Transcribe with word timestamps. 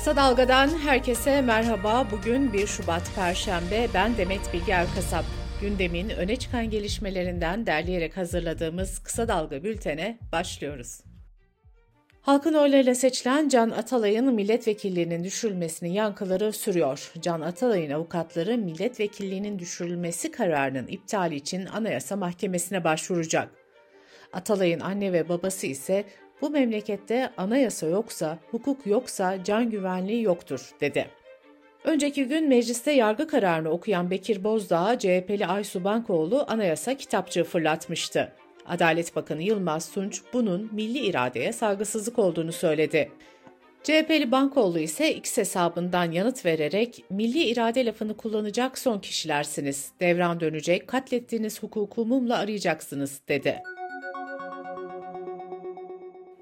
Kısa 0.00 0.16
Dalga'dan 0.16 0.68
herkese 0.68 1.42
merhaba. 1.42 2.06
Bugün 2.10 2.52
1 2.52 2.66
Şubat 2.66 3.14
Perşembe. 3.14 3.88
Ben 3.94 4.16
Demet 4.16 4.52
Bilge 4.52 4.72
Erkasap. 4.72 5.24
Gündemin 5.60 6.10
öne 6.10 6.36
çıkan 6.36 6.70
gelişmelerinden 6.70 7.66
derleyerek 7.66 8.16
hazırladığımız 8.16 8.98
Kısa 8.98 9.28
Dalga 9.28 9.64
bültene 9.64 10.18
başlıyoruz. 10.32 11.00
Halkın 12.20 12.54
oylarıyla 12.54 12.94
seçilen 12.94 13.48
Can 13.48 13.70
Atalay'ın 13.70 14.34
milletvekilliğinin 14.34 15.24
düşürülmesinin 15.24 15.92
yankıları 15.92 16.52
sürüyor. 16.52 17.12
Can 17.20 17.40
Atalay'ın 17.40 17.90
avukatları 17.90 18.58
milletvekilliğinin 18.58 19.58
düşürülmesi 19.58 20.30
kararının 20.30 20.86
iptali 20.86 21.36
için 21.36 21.66
Anayasa 21.66 22.16
Mahkemesi'ne 22.16 22.84
başvuracak. 22.84 23.48
Atalay'ın 24.32 24.80
anne 24.80 25.12
ve 25.12 25.28
babası 25.28 25.66
ise 25.66 26.04
bu 26.42 26.50
memlekette 26.50 27.30
anayasa 27.36 27.86
yoksa, 27.86 28.38
hukuk 28.50 28.86
yoksa 28.86 29.44
can 29.44 29.70
güvenliği 29.70 30.22
yoktur, 30.22 30.70
dedi. 30.80 31.06
Önceki 31.84 32.24
gün 32.24 32.48
mecliste 32.48 32.92
yargı 32.92 33.28
kararını 33.28 33.70
okuyan 33.70 34.10
Bekir 34.10 34.44
Bozdağ, 34.44 34.98
CHP'li 34.98 35.46
Aysu 35.46 35.84
Bankoğlu 35.84 36.44
anayasa 36.48 36.94
kitapçığı 36.96 37.44
fırlatmıştı. 37.44 38.32
Adalet 38.66 39.16
Bakanı 39.16 39.42
Yılmaz 39.42 39.92
Tunç 39.92 40.22
bunun 40.32 40.70
milli 40.72 40.98
iradeye 40.98 41.52
saygısızlık 41.52 42.18
olduğunu 42.18 42.52
söyledi. 42.52 43.10
CHP'li 43.82 44.32
Bankoğlu 44.32 44.78
ise 44.78 45.14
X 45.14 45.38
hesabından 45.38 46.12
yanıt 46.12 46.44
vererek 46.46 47.04
milli 47.10 47.42
irade 47.44 47.86
lafını 47.86 48.16
kullanacak 48.16 48.78
son 48.78 48.98
kişilersiniz. 48.98 49.92
Devran 50.00 50.40
dönecek, 50.40 50.88
katlettiğiniz 50.88 51.62
hukuku 51.62 52.06
mumla 52.06 52.38
arayacaksınız 52.38 53.20
dedi. 53.28 53.62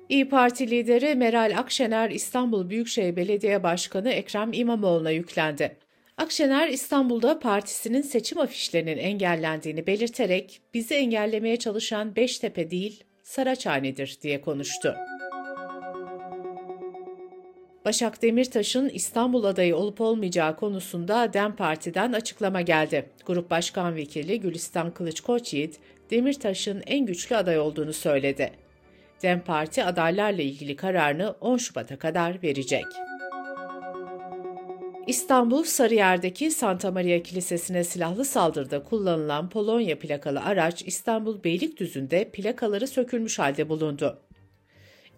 İyi 0.09 0.29
Parti 0.29 0.71
lideri 0.71 1.15
Meral 1.15 1.59
Akşener 1.59 2.11
İstanbul 2.11 2.71
Büyükşehir 2.71 3.17
Belediye 3.17 3.62
Başkanı 3.62 4.11
Ekrem 4.11 4.53
İmamoğlu'na 4.53 5.11
yüklendi. 5.11 5.77
Akşener 6.17 6.69
İstanbul'da 6.69 7.39
partisinin 7.39 8.03
seçim 8.03 8.39
afişlerinin 8.39 8.98
engellendiğini 8.98 9.87
belirterek 9.87 10.61
bizi 10.75 10.95
engellemeye 10.95 11.56
çalışan 11.56 12.17
Beştepe 12.17 12.70
değil 12.70 13.05
Saraçhane'dir 13.23 14.19
diye 14.23 14.41
konuştu. 14.41 14.95
Başak 17.84 18.22
Demirtaş'ın 18.22 18.89
İstanbul 18.89 19.45
adayı 19.45 19.77
olup 19.77 20.00
olmayacağı 20.00 20.56
konusunda 20.56 21.33
DEM 21.33 21.56
Parti'den 21.56 22.12
açıklama 22.12 22.61
geldi. 22.61 23.11
Grup 23.27 23.50
Başkan 23.50 23.97
Vekili 23.97 24.41
Gülistan 24.41 24.91
Kılıç 24.91 25.20
Koçyiğit, 25.20 25.78
Demirtaş'ın 26.11 26.83
en 26.87 27.06
güçlü 27.06 27.37
aday 27.37 27.59
olduğunu 27.59 27.93
söyledi. 27.93 28.67
DEM 29.22 29.41
Parti 29.41 29.84
adaylarla 29.84 30.42
ilgili 30.42 30.77
kararını 30.77 31.34
10 31.41 31.56
Şubat'a 31.56 31.98
kadar 31.98 32.42
verecek. 32.42 32.84
İstanbul 35.06 35.64
Sarıyer'deki 35.64 36.50
Santa 36.50 36.91
Maria 36.91 37.22
Kilisesi'ne 37.22 37.84
silahlı 37.84 38.25
saldırıda 38.25 38.83
kullanılan 38.83 39.48
Polonya 39.48 39.98
plakalı 39.98 40.41
araç 40.41 40.83
İstanbul 40.86 41.44
Beylikdüzü'nde 41.44 42.30
plakaları 42.30 42.86
sökülmüş 42.86 43.38
halde 43.38 43.69
bulundu. 43.69 44.19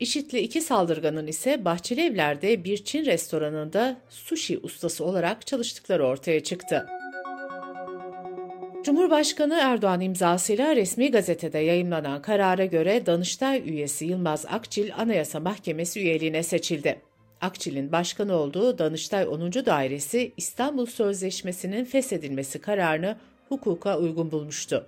İşitli 0.01 0.39
iki 0.39 0.61
saldırganın 0.61 1.27
ise 1.27 1.65
Bahçeli 1.65 2.01
Evler'de 2.01 2.65
bir 2.65 2.85
Çin 2.85 3.05
restoranında 3.05 3.97
sushi 4.09 4.59
ustası 4.59 5.05
olarak 5.05 5.47
çalıştıkları 5.47 6.07
ortaya 6.07 6.41
çıktı. 6.41 6.87
Cumhurbaşkanı 8.85 9.59
Erdoğan 9.61 10.01
imzasıyla 10.01 10.77
resmi 10.77 11.11
gazetede 11.11 11.59
yayımlanan 11.59 12.23
karara 12.23 12.65
göre 12.65 13.07
Danıştay 13.07 13.63
üyesi 13.71 14.05
Yılmaz 14.05 14.47
Akçil 14.47 14.91
Anayasa 14.97 15.41
Mahkemesi 15.41 16.01
üyeliğine 16.01 16.43
seçildi. 16.43 17.01
Akçil'in 17.41 17.93
başkan 17.93 18.29
olduğu 18.29 18.79
Danıştay 18.79 19.27
10. 19.29 19.53
Dairesi 19.53 20.33
İstanbul 20.37 20.87
Sözleşmesi'nin 20.87 21.85
feshedilmesi 21.85 22.61
kararını 22.61 23.17
hukuka 23.49 23.99
uygun 23.99 24.31
bulmuştu. 24.33 24.87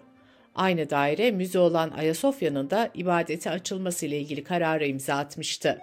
Aynı 0.54 0.90
daire 0.90 1.30
müze 1.30 1.58
olan 1.58 1.90
Ayasofya'nın 1.90 2.70
da 2.70 2.90
ibadete 2.94 3.50
açılması 3.50 4.06
ile 4.06 4.18
ilgili 4.18 4.44
karara 4.44 4.84
imza 4.84 5.14
atmıştı. 5.14 5.78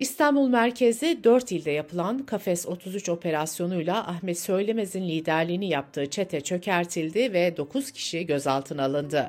İstanbul 0.00 0.48
merkezi 0.48 1.24
4 1.24 1.52
ilde 1.52 1.70
yapılan 1.70 2.18
Kafes 2.18 2.66
33 2.66 3.08
operasyonuyla 3.08 4.06
Ahmet 4.06 4.38
Söylemez'in 4.38 5.08
liderliğini 5.08 5.68
yaptığı 5.68 6.10
çete 6.10 6.40
çökertildi 6.40 7.32
ve 7.32 7.56
9 7.56 7.90
kişi 7.90 8.26
gözaltına 8.26 8.84
alındı. 8.84 9.28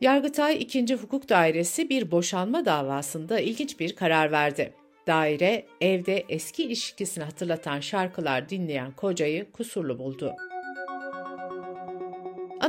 Yargıtay 0.00 0.62
2. 0.62 0.94
Hukuk 0.94 1.28
Dairesi 1.28 1.88
bir 1.90 2.10
boşanma 2.10 2.64
davasında 2.64 3.40
ilginç 3.40 3.80
bir 3.80 3.96
karar 3.96 4.32
verdi. 4.32 4.72
Daire, 5.06 5.66
evde 5.80 6.24
eski 6.28 6.62
ilişkisini 6.62 7.24
hatırlatan 7.24 7.80
şarkılar 7.80 8.48
dinleyen 8.48 8.92
kocayı 8.92 9.52
kusurlu 9.52 9.98
buldu. 9.98 10.34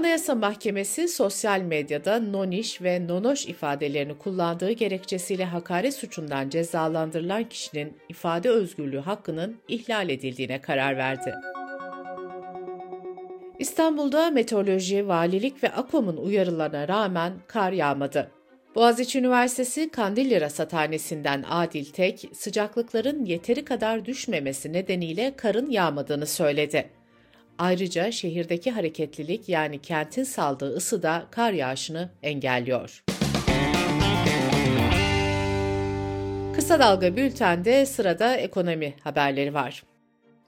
Anayasa 0.01 0.35
Mahkemesi 0.35 1.07
sosyal 1.07 1.62
medyada 1.62 2.19
noniş 2.19 2.81
ve 2.81 3.07
nonoş 3.07 3.45
ifadelerini 3.45 4.17
kullandığı 4.17 4.72
gerekçesiyle 4.72 5.45
hakaret 5.45 5.94
suçundan 5.94 6.50
cezalandırılan 6.50 7.44
kişinin 7.50 7.97
ifade 8.09 8.50
özgürlüğü 8.50 9.00
hakkının 9.00 9.57
ihlal 9.67 10.09
edildiğine 10.09 10.61
karar 10.61 10.97
verdi. 10.97 11.34
İstanbul'da 13.59 14.31
meteoroloji, 14.31 15.07
valilik 15.07 15.63
ve 15.63 15.72
AKOM'un 15.72 16.17
uyarılarına 16.17 16.88
rağmen 16.88 17.34
kar 17.47 17.72
yağmadı. 17.72 18.31
Boğaziçi 18.75 19.19
Üniversitesi 19.19 19.90
Kandilli 19.90 20.41
Rasathanesi'nden 20.41 21.44
Adil 21.50 21.85
Tek, 21.85 22.29
sıcaklıkların 22.34 23.25
yeteri 23.25 23.66
kadar 23.66 24.06
düşmemesi 24.06 24.73
nedeniyle 24.73 25.34
karın 25.35 25.69
yağmadığını 25.69 26.25
söyledi. 26.25 27.00
Ayrıca 27.61 28.11
şehirdeki 28.11 28.72
hareketlilik 28.72 29.49
yani 29.49 29.79
kentin 29.81 30.23
saldığı 30.23 30.75
ısı 30.75 31.03
da 31.03 31.25
kar 31.31 31.53
yağışını 31.53 32.09
engelliyor. 32.23 33.03
Kısa 36.55 36.79
Dalga 36.79 37.16
Bülten'de 37.16 37.85
sırada 37.85 38.35
ekonomi 38.35 38.94
haberleri 39.03 39.53
var. 39.53 39.83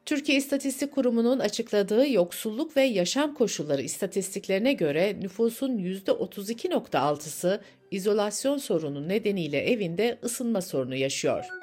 Türkiye 0.06 0.38
İstatistik 0.38 0.92
Kurumu'nun 0.92 1.40
açıkladığı 1.40 2.10
yoksulluk 2.10 2.78
ve 2.78 2.82
yaşam 2.82 3.34
koşulları 3.34 3.82
istatistiklerine 3.82 4.74
göre 4.74 5.20
nüfusun 5.20 5.78
%32.6'sı 5.78 7.62
izolasyon 7.92 8.58
sorunu 8.58 9.08
nedeniyle 9.08 9.72
evinde 9.72 10.20
ısınma 10.24 10.62
sorunu 10.62 10.96
yaşıyor. 10.96 11.63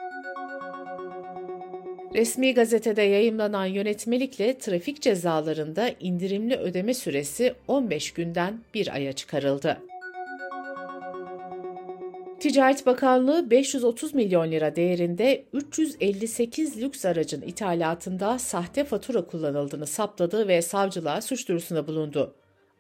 Resmi 2.15 2.55
gazetede 2.55 3.03
yayımlanan 3.03 3.67
yönetmelikle 3.67 4.59
trafik 4.59 5.03
cezalarında 5.03 5.91
indirimli 6.01 6.57
ödeme 6.57 6.95
süresi 6.95 7.55
15 7.69 8.13
günden 8.13 8.61
bir 8.75 8.95
aya 8.95 9.13
çıkarıldı. 9.13 9.79
Ticaret 12.41 12.87
Bakanlığı 12.87 13.51
530 13.51 14.15
milyon 14.15 14.51
lira 14.51 14.77
değerinde 14.77 15.45
358 15.53 16.83
lüks 16.83 17.05
aracın 17.05 17.43
ithalatında 17.43 18.39
sahte 18.39 18.85
fatura 18.85 19.27
kullanıldığını 19.27 19.87
saptadı 19.87 20.49
ve 20.49 20.63
savcılığa 20.63 21.21
suç 21.21 21.49
duyurusunda 21.49 21.87
bulundu. 21.87 22.35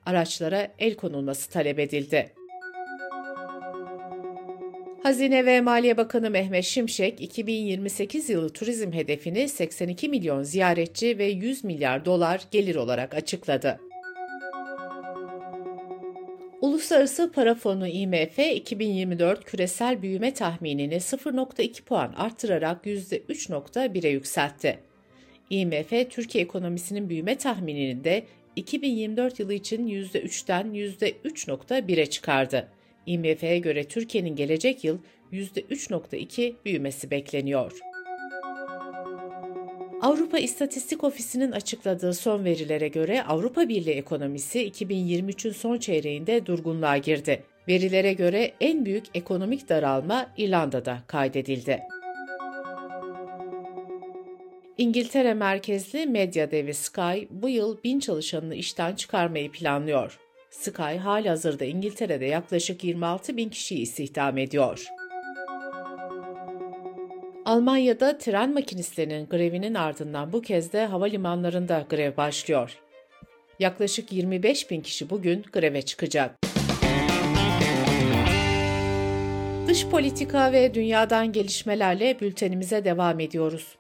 Araçlara 0.06 0.68
el 0.78 0.94
konulması 0.96 1.50
talep 1.50 1.78
edildi. 1.78 2.39
Hazine 5.02 5.46
ve 5.46 5.60
Maliye 5.60 5.96
Bakanı 5.96 6.30
Mehmet 6.30 6.64
Şimşek, 6.64 7.20
2028 7.20 8.30
yılı 8.30 8.52
turizm 8.52 8.92
hedefini 8.92 9.48
82 9.48 10.08
milyon 10.08 10.42
ziyaretçi 10.42 11.18
ve 11.18 11.24
100 11.24 11.64
milyar 11.64 12.04
dolar 12.04 12.40
gelir 12.50 12.76
olarak 12.76 13.14
açıkladı. 13.14 13.80
Uluslararası 16.60 17.32
Para 17.32 17.54
Fonu 17.54 17.88
IMF 17.88 18.38
2024 18.38 19.44
küresel 19.44 20.02
büyüme 20.02 20.34
tahminini 20.34 20.94
0.2 20.94 21.82
puan 21.82 22.12
arttırarak 22.16 22.86
%3.1'e 22.86 24.08
yükseltti. 24.08 24.78
IMF 25.50 26.10
Türkiye 26.10 26.44
ekonomisinin 26.44 27.08
büyüme 27.08 27.38
tahminini 27.38 28.04
de 28.04 28.24
2024 28.56 29.40
yılı 29.40 29.54
için 29.54 29.86
%3'ten 29.86 30.66
%3.1'e 30.66 32.06
çıkardı. 32.06 32.68
IMF'ye 33.06 33.58
göre 33.58 33.84
Türkiye'nin 33.84 34.36
gelecek 34.36 34.84
yıl 34.84 34.98
%3.2 35.32 36.54
büyümesi 36.64 37.10
bekleniyor. 37.10 37.72
Avrupa 40.02 40.38
İstatistik 40.38 41.04
Ofisi'nin 41.04 41.52
açıkladığı 41.52 42.14
son 42.14 42.44
verilere 42.44 42.88
göre 42.88 43.22
Avrupa 43.22 43.68
Birliği 43.68 43.94
ekonomisi 43.94 44.70
2023'ün 44.70 45.52
son 45.52 45.78
çeyreğinde 45.78 46.46
durgunluğa 46.46 46.96
girdi. 46.96 47.42
Verilere 47.68 48.12
göre 48.12 48.52
en 48.60 48.84
büyük 48.84 49.04
ekonomik 49.14 49.68
daralma 49.68 50.26
İrlanda'da 50.36 50.98
kaydedildi. 51.06 51.80
İngiltere 54.78 55.34
merkezli 55.34 56.06
medya 56.06 56.50
devi 56.50 56.74
Sky 56.74 57.26
bu 57.30 57.48
yıl 57.48 57.82
bin 57.84 58.00
çalışanını 58.00 58.54
işten 58.54 58.94
çıkarmayı 58.94 59.52
planlıyor. 59.52 60.18
Sky 60.50 60.96
halihazırda 60.96 61.64
İngiltere'de 61.64 62.24
yaklaşık 62.24 62.84
26 62.84 63.36
bin 63.36 63.48
kişiyi 63.48 63.80
istihdam 63.80 64.38
ediyor. 64.38 64.86
Almanya'da 67.44 68.18
tren 68.18 68.54
makinistlerinin 68.54 69.26
grevinin 69.26 69.74
ardından 69.74 70.32
bu 70.32 70.42
kez 70.42 70.72
de 70.72 70.86
havalimanlarında 70.86 71.86
grev 71.90 72.16
başlıyor. 72.16 72.78
Yaklaşık 73.58 74.12
25 74.12 74.70
bin 74.70 74.80
kişi 74.80 75.10
bugün 75.10 75.44
greve 75.52 75.82
çıkacak. 75.82 76.36
Dış 79.66 79.86
politika 79.86 80.52
ve 80.52 80.74
dünyadan 80.74 81.32
gelişmelerle 81.32 82.20
bültenimize 82.20 82.84
devam 82.84 83.20
ediyoruz. 83.20 83.79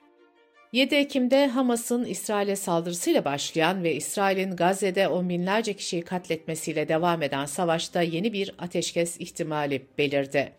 7 0.72 0.94
Ekim'de 0.94 1.46
Hamas'ın 1.46 2.04
İsrail'e 2.04 2.56
saldırısıyla 2.56 3.24
başlayan 3.24 3.82
ve 3.82 3.94
İsrail'in 3.94 4.56
Gazze'de 4.56 5.08
on 5.08 5.28
binlerce 5.28 5.74
kişiyi 5.74 6.02
katletmesiyle 6.02 6.88
devam 6.88 7.22
eden 7.22 7.46
savaşta 7.46 8.02
yeni 8.02 8.32
bir 8.32 8.54
ateşkes 8.58 9.20
ihtimali 9.20 9.86
belirdi. 9.98 10.52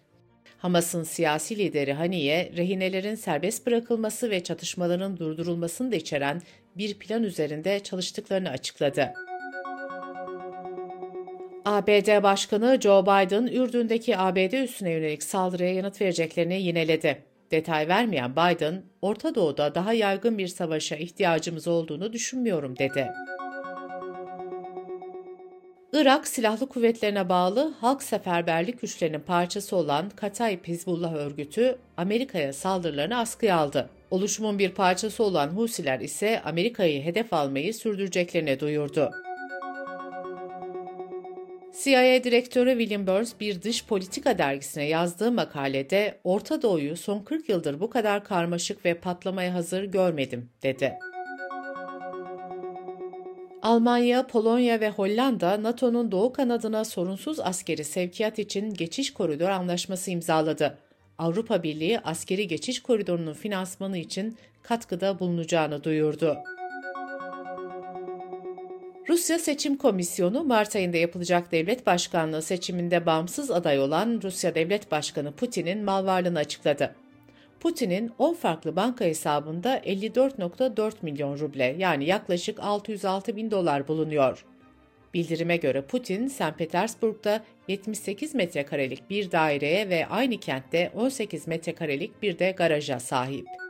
Hamas'ın 0.58 1.04
siyasi 1.04 1.58
lideri 1.58 1.94
Haniye, 1.94 2.52
rehinelerin 2.58 3.16
serbest 3.16 3.68
bırakılması 3.68 4.30
ve 4.30 4.44
çatışmaların 4.44 5.18
durdurulmasını 5.18 5.92
da 5.92 5.96
içeren 5.96 6.42
bir 6.78 6.94
plan 6.94 7.24
üzerinde 7.24 7.80
çalıştıklarını 7.80 8.50
açıkladı. 8.50 9.14
ABD 11.66 12.24
Başkanı 12.24 12.80
Joe 12.82 13.04
Biden, 13.04 13.48
Ürdün'deki 13.48 14.18
ABD 14.18 14.54
üssüne 14.54 14.92
yönelik 14.92 15.24
saldırıya 15.24 15.74
yanıt 15.74 16.02
vereceklerini 16.02 16.62
yineledi. 16.62 17.31
Detay 17.52 17.88
vermeyen 17.88 18.32
Biden, 18.32 18.84
Orta 19.02 19.36
Doğu'da 19.36 19.76
daha 19.76 19.94
yaygın 19.94 20.38
bir 20.38 20.48
savaşa 20.48 20.96
ihtiyacımız 20.96 21.68
olduğunu 21.68 22.14
düşünmüyorum 22.14 22.78
dedi. 22.78 23.12
Irak 25.94 26.28
Silahlı 26.28 26.70
Kuvvetlerine 26.70 27.30
bağlı 27.30 27.74
Halk 27.80 28.04
Seferberlik 28.04 28.82
Güçlerinin 28.82 29.20
parçası 29.20 29.76
olan 29.76 30.10
Katayip 30.10 30.68
Hizbullah 30.68 31.14
örgütü 31.14 31.78
Amerika'ya 31.98 32.54
saldırılarını 32.54 33.18
askıya 33.18 33.58
aldı. 33.58 33.90
Oluşumun 34.12 34.60
bir 34.60 34.72
parçası 34.72 35.24
olan 35.24 35.48
Husiler 35.48 36.00
ise 36.00 36.42
Amerika'yı 36.46 37.04
hedef 37.04 37.34
almayı 37.34 37.74
sürdüreceklerini 37.74 38.60
duyurdu. 38.60 39.12
CIA 41.84 42.24
Direktörü 42.24 42.72
William 42.72 43.08
Burns 43.08 43.34
bir 43.40 43.62
dış 43.62 43.86
politika 43.86 44.38
dergisine 44.38 44.84
yazdığı 44.84 45.32
makalede 45.32 46.20
Orta 46.24 46.62
Doğu'yu 46.62 46.98
son 46.98 47.20
40 47.20 47.50
yıldır 47.50 47.80
bu 47.80 47.90
kadar 47.90 48.24
karmaşık 48.24 48.86
ve 48.86 48.94
patlamaya 48.94 49.54
hazır 49.54 49.84
görmedim 49.84 50.50
dedi. 50.64 50.94
Almanya, 53.62 54.28
Polonya 54.28 54.80
ve 54.80 54.90
Hollanda 54.90 55.64
NATO'nun 55.64 56.12
doğu 56.12 56.34
kanadına 56.34 56.86
sorunsuz 56.86 57.40
askeri 57.40 57.84
sevkiyat 57.84 58.40
için 58.40 58.74
geçiş 58.74 59.14
koridor 59.14 59.50
anlaşması 59.50 60.12
imzaladı. 60.12 60.78
Avrupa 61.18 61.64
Birliği 61.64 62.00
askeri 62.00 62.48
geçiş 62.48 62.82
koridorunun 62.82 63.34
finansmanı 63.34 63.98
için 63.98 64.38
katkıda 64.64 65.20
bulunacağını 65.20 65.84
duyurdu. 65.84 66.38
Rusya 69.10 69.40
Seçim 69.40 69.78
Komisyonu 69.78 70.44
Mart 70.44 70.76
ayında 70.76 70.98
yapılacak 70.98 71.52
devlet 71.52 71.86
başkanlığı 71.86 72.42
seçiminde 72.42 73.06
bağımsız 73.06 73.52
aday 73.52 73.80
olan 73.80 74.20
Rusya 74.24 74.56
Devlet 74.56 74.92
Başkanı 74.92 75.32
Putin'in 75.32 75.84
mal 75.84 76.06
varlığını 76.06 76.40
açıkladı. 76.40 76.96
Putin'in 77.60 78.12
10 78.20 78.34
farklı 78.34 78.76
banka 78.76 79.06
hesabında 79.06 79.78
54.4 79.78 80.94
milyon 81.02 81.40
ruble 81.40 81.76
yani 81.78 82.06
yaklaşık 82.06 82.60
606 82.60 83.36
bin 83.36 83.52
dolar 83.52 83.88
bulunuyor. 83.88 84.46
Bildirime 85.14 85.58
göre 85.58 85.82
Putin, 85.82 86.28
St. 86.28 86.58
Petersburg'da 86.58 87.44
78 87.68 88.36
metrekarelik 88.36 89.10
bir 89.10 89.32
daireye 89.32 89.90
ve 89.90 90.08
aynı 90.08 90.38
kentte 90.38 90.92
18 90.96 91.48
metrekarelik 91.48 92.22
bir 92.22 92.40
de 92.40 92.52
garaja 92.52 93.00
sahip. 93.00 93.61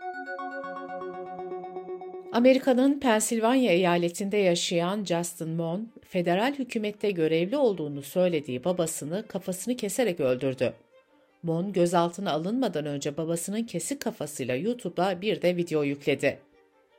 Amerika'nın 2.31 2.99
Pensilvanya 2.99 3.71
eyaletinde 3.71 4.37
yaşayan 4.37 5.03
Justin 5.03 5.49
Mon, 5.49 5.91
federal 6.01 6.53
hükümette 6.53 7.11
görevli 7.11 7.57
olduğunu 7.57 8.01
söylediği 8.01 8.63
babasını 8.63 9.27
kafasını 9.27 9.75
keserek 9.75 10.19
öldürdü. 10.19 10.73
Mon 11.43 11.73
gözaltına 11.73 12.31
alınmadan 12.31 12.85
önce 12.85 13.17
babasının 13.17 13.63
kesik 13.63 14.01
kafasıyla 14.01 14.55
YouTube'a 14.55 15.21
bir 15.21 15.41
de 15.41 15.55
video 15.55 15.83
yükledi. 15.83 16.39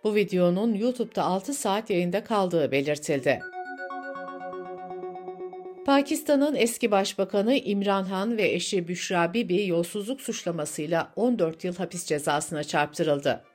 Bu 0.04 0.14
videonun 0.14 0.74
YouTube'da 0.74 1.22
6 1.24 1.54
saat 1.54 1.90
yayında 1.90 2.24
kaldığı 2.24 2.72
belirtildi. 2.72 3.40
Pakistan'ın 5.86 6.54
eski 6.54 6.90
başbakanı 6.90 7.54
İmran 7.54 8.04
Han 8.04 8.36
ve 8.36 8.52
eşi 8.52 8.88
Büşra 8.88 9.34
Bibi 9.34 9.66
yolsuzluk 9.66 10.20
suçlamasıyla 10.20 11.12
14 11.16 11.64
yıl 11.64 11.74
hapis 11.76 12.06
cezasına 12.06 12.64
çarptırıldı. 12.64 13.51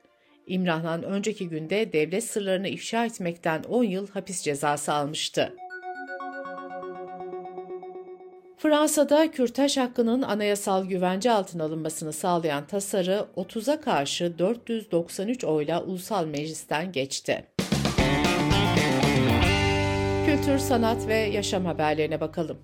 İmran 0.48 1.02
önceki 1.02 1.48
günde 1.48 1.92
devlet 1.92 2.24
sırlarını 2.24 2.68
ifşa 2.68 3.04
etmekten 3.04 3.62
10 3.62 3.84
yıl 3.84 4.08
hapis 4.08 4.42
cezası 4.42 4.92
almıştı. 4.92 5.54
Fransa'da 8.56 9.30
kürtaj 9.30 9.76
hakkının 9.76 10.22
anayasal 10.22 10.84
güvence 10.84 11.30
altına 11.30 11.64
alınmasını 11.64 12.12
sağlayan 12.12 12.66
tasarı 12.66 13.26
30'a 13.36 13.80
karşı 13.80 14.38
493 14.38 15.44
oyla 15.44 15.82
ulusal 15.82 16.26
meclisten 16.26 16.92
geçti. 16.92 17.46
Kültür, 20.26 20.58
sanat 20.58 21.08
ve 21.08 21.16
yaşam 21.16 21.64
haberlerine 21.64 22.20
bakalım. 22.20 22.58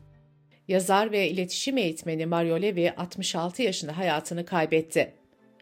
Yazar 0.69 1.13
ve 1.13 1.29
iletişim 1.29 1.79
eğitmeni 1.79 2.27
Mario 2.27 2.63
Levi 2.63 2.93
66 2.97 3.63
yaşında 3.63 3.99
hayatını 3.99 4.45
kaybetti. 4.47 5.15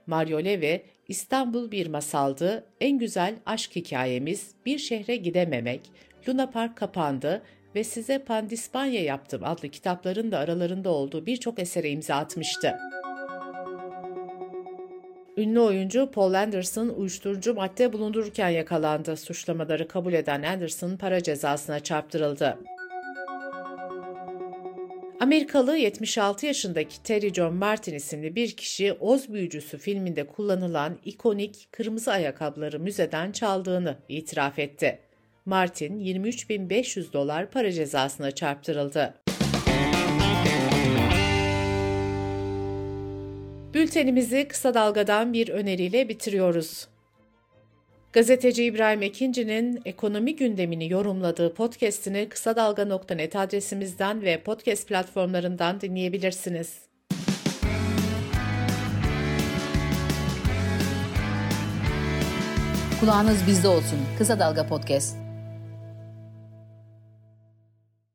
Mario 0.07 0.45
Levi, 0.45 0.83
İstanbul 1.13 1.71
bir 1.71 1.87
masaldı, 1.87 2.65
en 2.81 2.99
güzel 2.99 3.35
aşk 3.47 3.77
hikayemiz, 3.77 4.51
bir 4.67 4.79
şehre 4.79 5.17
gidememek, 5.17 5.81
Luna 6.29 6.51
Park 6.51 6.77
kapandı 6.77 7.43
ve 7.75 7.85
size 7.85 8.19
Pandispanya 8.19 9.03
yaptım 9.03 9.43
adlı 9.45 9.69
kitapların 9.69 10.33
da 10.33 10.39
aralarında 10.39 10.91
olduğu 10.91 11.27
birçok 11.27 11.59
esere 11.59 11.91
imza 11.91 12.15
atmıştı. 12.15 12.77
Ünlü 15.37 15.61
oyuncu 15.61 16.11
Paul 16.11 16.35
Anderson 16.35 16.89
uyuşturucu 16.89 17.55
madde 17.55 17.93
bulundururken 17.93 18.49
yakalandı. 18.49 19.17
Suçlamaları 19.17 19.89
kabul 19.89 20.13
eden 20.13 20.43
Anderson 20.43 20.97
para 20.97 21.23
cezasına 21.23 21.81
çarptırıldı. 21.81 22.59
Amerikalı 25.23 25.77
76 25.77 26.47
yaşındaki 26.47 27.03
Terry 27.03 27.35
John 27.35 27.55
Martin 27.55 27.95
isimli 27.95 28.35
bir 28.35 28.57
kişi 28.57 28.93
Oz 28.93 29.33
Büyücüsü 29.33 29.79
filminde 29.79 30.27
kullanılan 30.27 30.99
ikonik 31.05 31.69
kırmızı 31.73 32.13
ayakkabıları 32.13 32.81
müzeden 32.81 33.33
çaldığını 33.33 33.97
itiraf 34.09 34.59
etti. 34.59 34.99
Martin 35.47 35.99
23.500 35.99 37.13
dolar 37.13 37.51
para 37.51 37.73
cezasına 37.73 38.31
çarptırıldı. 38.31 39.15
Bültenimizi 43.75 44.49
kısa 44.49 44.75
dalgadan 44.75 45.33
bir 45.33 45.49
öneriyle 45.49 46.09
bitiriyoruz. 46.09 46.92
Gazeteci 48.13 48.65
İbrahim 48.65 49.03
Ekinci'nin 49.03 49.83
ekonomi 49.85 50.37
gündemini 50.37 50.93
yorumladığı 50.93 51.55
podcast'ini 51.55 52.29
kısa 52.29 52.57
dalga.net 52.57 53.37
adresimizden 53.37 54.23
ve 54.23 54.43
podcast 54.43 54.89
platformlarından 54.89 55.81
dinleyebilirsiniz. 55.81 56.79
Kulağınız 63.01 63.47
bizde 63.47 63.69
olsun. 63.69 63.99
Kısa 64.19 64.39
Dalga 64.39 64.67
Podcast. 64.67 65.22